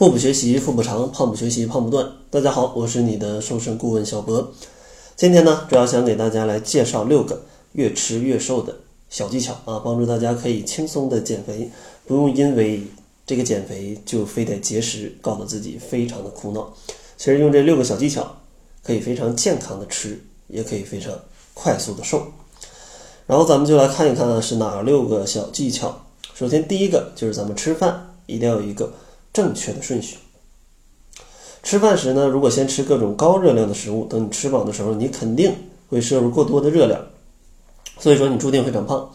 [0.00, 2.10] 腹部学习腹部长，胖不学习胖不断。
[2.30, 4.50] 大家好，我是你的瘦身顾问小博。
[5.14, 7.42] 今天呢，主要想给大家来介绍六个
[7.72, 8.74] 越吃越瘦的
[9.10, 11.70] 小技巧啊，帮助大家可以轻松的减肥，
[12.06, 12.82] 不用因为
[13.26, 16.72] 这个减肥就非得节食，搞得自己非常的苦恼。
[17.18, 18.38] 其实用这六个小技巧，
[18.82, 21.12] 可以非常健康的吃，也可以非常
[21.52, 22.26] 快速的瘦。
[23.26, 25.94] 然后咱们就来看一看是哪六个小技巧。
[26.34, 28.90] 首先第一个就是咱们吃饭一定要有一个。
[29.32, 30.16] 正确的顺序。
[31.62, 35.54] 吃饭时呢，如果先吃各种高热量的食物，等你吃饱的时候，你肯定
[35.88, 37.00] 会摄入过多的热量，
[37.98, 39.10] 所以说你注定会长胖。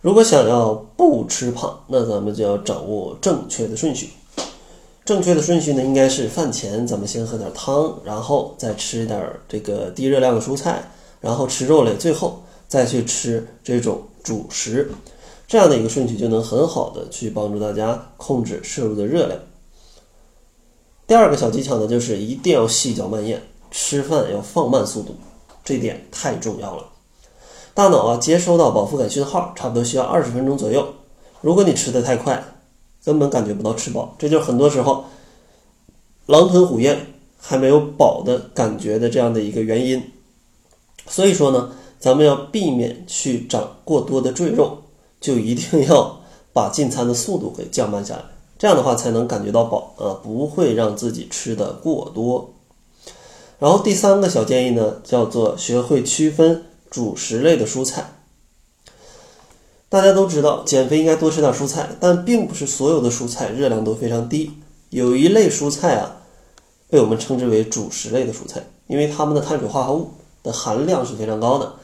[0.00, 4.10] 如果想要不吃胖，那咱们就要掌握正确的顺序。
[5.04, 14.90] 正确的顺序呢，应该是饭前咱们先喝点汤，然后再吃点这个低热量的蔬菜，然后吃肉类，最后再去吃这种主食。
[15.54, 19.38] 这样的一个顺序就能很好的去帮助大家控制摄入的热量。
[21.06, 23.40] 第二个小技巧呢，就是一定要细嚼慢咽，
[23.70, 25.14] 吃饭要放慢速度，
[25.64, 26.88] 这点太重要了。
[27.72, 30.84] 大脑啊接收到饱腹感讯号差不多需要二十分钟左右，
[31.40, 32.42] 如果你吃的太快，
[33.04, 35.04] 根本感觉不到吃饱，这就是很多时候
[36.26, 40.02] 狼吞虎咽还没有饱的感觉的这样的一个原因。
[41.06, 44.78] 所以说呢，咱们要避免去长过多的赘肉。
[45.24, 46.20] 就一定要
[46.52, 48.24] 把进餐的速度给降慢下来，
[48.58, 52.52] 这样的话才能感觉到饱啊，不会让自己吃的过多。
[53.58, 58.16] 然后第三个小建议呢，叫做学会区分主食类的蔬菜。
[59.88, 64.50] 大家都知道减肥应该多吃点蔬菜，但并不是所有的蔬菜热量都非常低。
[64.90, 66.16] 有一类蔬菜啊，
[66.90, 70.10] 被我们称之为主食类的蔬菜，因为它们的碳水化合物
[70.42, 71.76] 的含量是非常高的。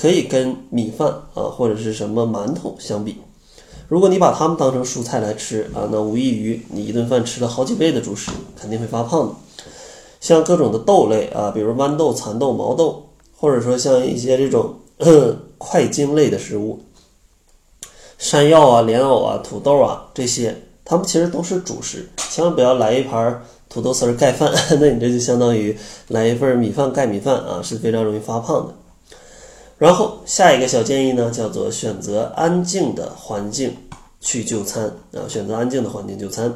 [0.00, 3.16] 可以跟米饭啊或者是什么馒头相比，
[3.88, 9.34] 如果你把它们当成蔬菜来吃啊，那无异于你一顿饭吃了好几倍的主食，肯定会发胖的。
[10.20, 14.76] 像各种的豆类啊，比如豌豆、蚕豆、毛豆，或者说像一些这种
[15.58, 16.80] 快精类的食物，
[18.18, 22.08] 山药啊、莲藕啊、土豆啊这些，它们其实都是主食。
[22.30, 25.76] 千万不要来一盘土豆丝盖饭， 那你这就相当于
[26.08, 28.74] 来一份米饭盖米饭啊，是非常容易发胖的。
[29.78, 33.72] 然后下一个小建议呢，叫做选择安静的环境
[34.20, 36.52] 去就餐啊，选择安静的环境就餐，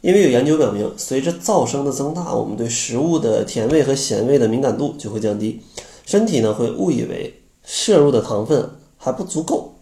[0.00, 5.60] 因为有研究表明，随着噪声的增大，我们对食物的甜味和咸味的敏感度就会降低，
[6.04, 9.74] 身体呢会误以为摄入的糖分还不足够，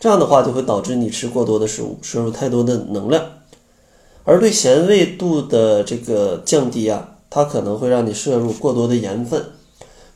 [0.00, 3.22] 这样的话就会导致你吃过多的食物，摄入太多的能量，
[4.24, 9.44] 而对咸味度的这个降低啊，它可能会让你摄入过多的盐分。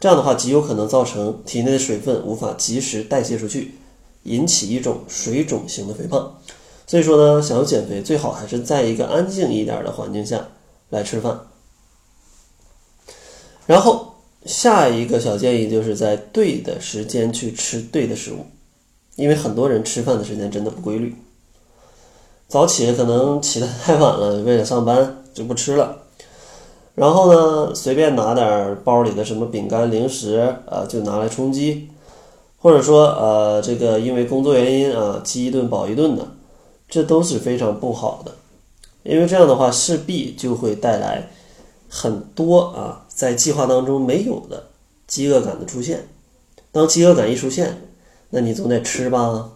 [0.01, 3.75] 这样的话，极有可能造成体内的水分无法及时代谢出去，
[4.23, 6.39] 引起一种水肿型的肥胖。
[6.87, 10.49] 所以说呢，想要减肥，最好还是在一个安静一点的环境下
[10.89, 11.39] 来吃饭。
[13.67, 14.15] 然后
[14.47, 18.47] 下一个小建议就是在对的时间去吃对的食物，
[19.17, 21.15] 因为很多人吃饭的时间真的不规律，
[22.49, 25.99] 早起可能起得太晚了，为了上班就不吃了。
[27.01, 31.89] 然后呢，随便拿点包里的什么饼干、零食啊，就拿来充饥，
[32.59, 36.29] 或者说呃，这个因为工作原因啊，饥一顿饱一顿的，
[36.91, 38.33] 这都是非常不好的，
[39.03, 41.31] 因为这样的话势必就会带来
[41.89, 44.65] 很多啊，在计划当中没有的
[45.07, 46.07] 饥饿感的出现。
[46.71, 47.79] 当饥饿感一出现，
[48.29, 49.53] 那你总得吃吧？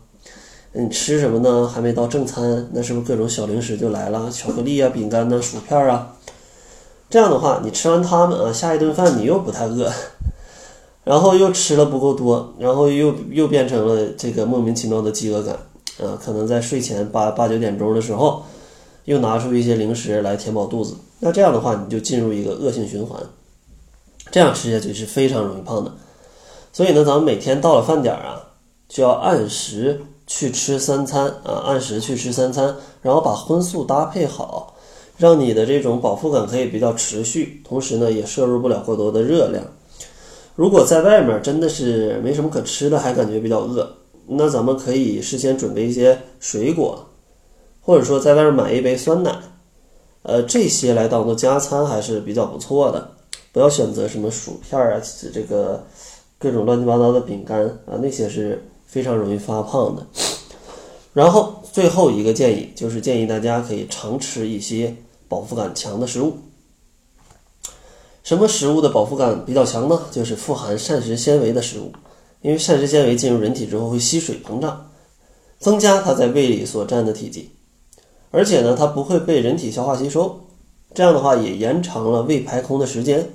[0.73, 1.69] 你吃什么呢？
[1.69, 4.31] 还没到正餐，那是不是各种小零食就来了？
[4.31, 6.17] 巧克力啊、饼干呐、薯片啊？
[7.15, 9.89] 这样的话，你吃完它们啊，下一顿饭你又不太饿，
[11.05, 15.55] 然后又吃了不够多，然后又又变成了这个莫名其妙的饥饿感
[16.03, 18.43] 啊，可能在睡前八八九点钟的时候，
[19.05, 23.23] 又拿出一些零食来填饱肚子，那这样的话你就进入一个恶性循环，
[24.33, 25.93] 这样吃下去是非常容易胖的。
[26.73, 28.43] 所以呢，咱们每天到了饭点儿啊，
[28.89, 34.74] 就要按时去吃三餐啊，按时去吃三餐，然后把荤素搭配好。
[35.17, 39.65] 让你的这种饱腹感可以比较持续，同时呢也摄入不了过多的热量。
[40.57, 43.89] 如果在外面真的是没什么可吃的，还感觉比较饿，
[44.27, 47.07] 那咱们可以事先准备一些水果，
[47.81, 49.37] 或者说在外面买一杯酸奶，
[50.23, 53.11] 呃，这些来当做加餐还是比较不错的。
[53.53, 55.01] 不要选择什么薯片啊，
[55.33, 55.85] 这个
[56.41, 60.05] 各种乱七八糟的饼干啊，那些是非常容易发胖的。
[61.13, 64.95] 然后最后一个建议就是建议大家可以常吃一些
[65.29, 66.39] 饱腹感强的食物。
[68.23, 70.01] 什么食物的饱腹感比较强呢？
[70.13, 71.91] 就是富含膳食纤维的食物，
[72.43, 74.89] 因为膳食纤维进入人体之后会吸水膨胀，
[75.59, 77.51] 增加它在胃里所占的体积。
[78.31, 80.47] 而且呢，它不会被人体消化吸收，
[80.95, 83.31] 这样的话也延长了胃排空的时间。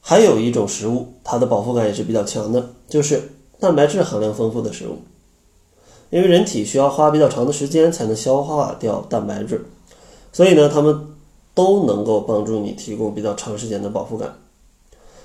[0.00, 3.20] 还有一种食物，它的饱腹感也是比较强的，就是
[3.58, 5.00] 蛋白质含量丰富的食物。
[6.10, 9.64] 因为人体需要花比较长的时间才能消化掉蛋白质，
[10.32, 11.06] 所以呢，它们
[11.54, 14.34] 都能够帮助你提供比较长时间的饱腹感。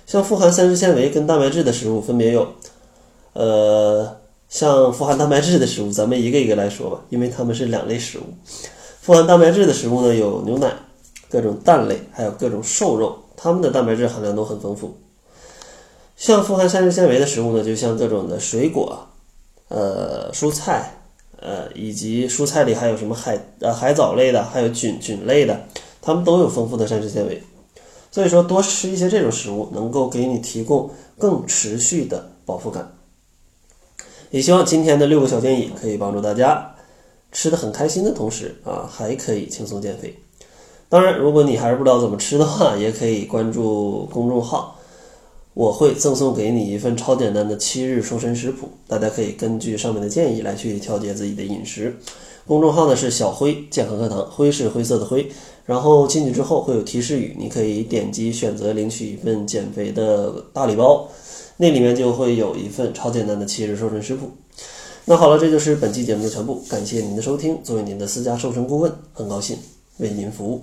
[0.06, 2.48] 像富含膳食纤维跟蛋白质的食物分别有，
[3.34, 4.16] 呃，
[4.48, 8.24] 像富含蛋白质的食物，咱们一个一个来说吧，因为它们是两类食物。
[9.02, 10.72] 富含蛋白质的食物呢，有牛奶、
[11.30, 14.96] 各种蛋类，还有各种瘦肉，它们的蛋白质含量都很丰富。
[16.16, 19.08] 像富含膳食纤维的食物呢，就像各种的水果。
[19.68, 20.92] 呃，蔬菜，
[21.40, 25.60] 呃，以及蔬菜里还有什么海呃海藻类的，还有菌菌类的，
[26.02, 27.42] 它们都有丰富的膳食纤维。
[28.12, 32.94] 所以说，多吃一些这种食物，能够给你提供更持续的饱腹感。
[34.30, 36.76] 也希望今天的六个小建议可以帮助大家
[37.32, 40.16] 吃的很开心的同时啊，还可以轻松减肥。
[40.88, 44.75] 当然，如果你还是不知道怎么吃的话，也可以关注公众号。
[45.56, 51.96] 我会赠送给你一份超简单的七日瘦身食谱，大家可以根据上面的建议来去调节自己的饮食。
[52.46, 55.28] 公众号呢是小辉健康课堂，辉是灰色的灰。
[55.66, 61.10] 然后进去之后会有提示语，你可以点击选择领取一份减肥的大礼包，
[61.57, 64.30] 那里面就会有一份超简单的七日瘦身食谱。
[65.06, 67.57] 那好了，这就是本期节目的全部，感谢您的收听。
[67.63, 69.57] 作为您的私家瘦身顾问，很高兴
[69.98, 70.62] 为您服务。